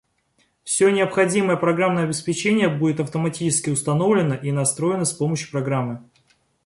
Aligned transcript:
Все 0.63 0.89
необходимое 0.91 1.57
программное 1.57 2.05
обеспечение 2.05 2.69
будет 2.69 2.99
автоматически 2.99 3.69
установлено 3.69 4.33
и 4.33 4.51
настроено 4.51 5.05
с 5.05 5.13
помощью 5.13 5.51
программы 5.51 6.01